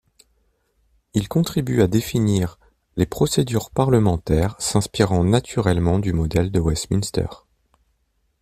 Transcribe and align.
Il 1.13 1.27
contribue 1.29 1.83
à 1.83 1.87
définir 1.87 2.57
les 2.95 3.05
procédures 3.05 3.69
parlementaires, 3.69 4.55
s'inspirant 4.57 5.23
naturellement 5.23 5.99
du 5.99 6.11
modèle 6.11 6.49
de 6.49 6.59
Westminster. 6.59 7.27